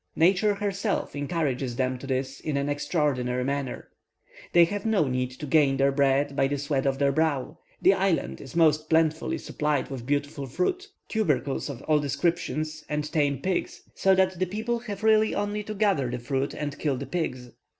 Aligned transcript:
Nature 0.15 0.55
herself 0.55 1.15
encourages 1.15 1.75
them 1.75 1.95
to 1.99 2.07
this 2.07 2.39
in 2.39 2.57
an 2.57 2.67
extraordinary 2.67 3.43
manner. 3.43 3.89
They 4.51 4.65
have 4.65 4.83
no 4.83 5.07
need 5.07 5.29
to 5.33 5.45
gain 5.45 5.77
their 5.77 5.91
bread 5.91 6.35
by 6.35 6.47
the 6.47 6.57
sweat 6.57 6.87
of 6.87 6.97
their 6.97 7.11
brow; 7.11 7.59
the 7.79 7.93
island 7.93 8.41
is 8.41 8.55
most 8.55 8.89
plentifully 8.89 9.37
supplied 9.37 9.91
with 9.91 10.07
beautiful 10.07 10.47
fruit, 10.47 10.87
tubercles 11.07 11.69
of 11.69 11.83
all 11.83 11.99
descriptions, 11.99 12.83
and 12.89 13.11
tame 13.11 13.37
pigs, 13.43 13.83
so 13.93 14.15
that 14.15 14.39
the 14.39 14.47
people 14.47 14.79
have 14.79 15.03
really 15.03 15.35
only 15.35 15.61
to 15.61 15.75
gather 15.75 16.09
the 16.09 16.17
fruit 16.17 16.55
and 16.55 16.79
kill 16.79 16.97
the 16.97 17.05
pigs. 17.05 17.49